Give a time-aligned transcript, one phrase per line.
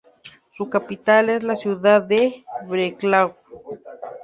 [0.49, 3.35] Su capital es la ciudad de Břeclav.